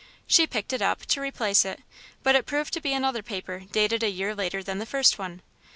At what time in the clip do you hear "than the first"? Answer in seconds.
4.63-5.19